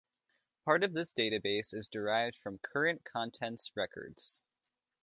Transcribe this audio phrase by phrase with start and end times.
[0.65, 4.41] Part of this database is derived from Current Contents records.